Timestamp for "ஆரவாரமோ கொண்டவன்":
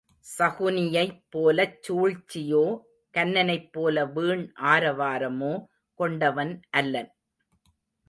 4.73-6.53